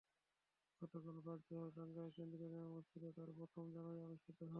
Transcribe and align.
গতকাল 0.81 1.17
বাদ 1.25 1.39
জোহর 1.47 1.69
টাঙ্গাইল 1.75 2.09
কেন্দ্রীয় 2.17 2.49
জামে 2.53 2.69
মসজিদে 2.75 3.09
তাঁর 3.17 3.29
প্রথম 3.39 3.63
জানাজা 3.75 4.01
অনুষ্ঠিত 4.07 4.37
হয়। 4.39 4.49